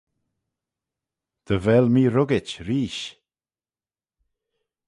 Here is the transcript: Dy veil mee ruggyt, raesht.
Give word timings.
Dy 1.45 1.57
veil 1.63 1.87
mee 1.93 2.11
ruggyt, 2.15 2.49
raesht. 2.67 3.09